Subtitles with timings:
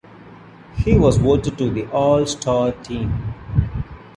[0.77, 3.13] He was voted to the All Star team.